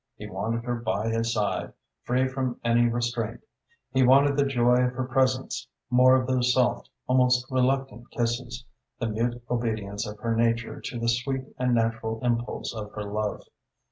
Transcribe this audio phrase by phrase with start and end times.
[0.15, 1.73] He wanted her by his side,
[2.05, 3.41] free from any restraint.
[3.93, 8.65] He wanted the joy of her presence, more of those soft, almost reluctant kisses,
[8.97, 13.43] the mute obedience of her nature to the sweet and natural impulse of her love.